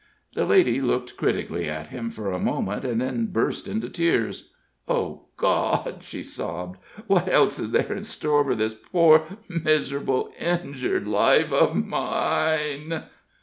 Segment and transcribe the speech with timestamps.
[0.33, 4.49] The lady looked critically at him for a moment, and then burst into tears.
[4.87, 11.05] "Oh, God!" she sobbed, "what else is there in store for this poor, miserable, injured
[11.05, 13.03] life of mine?"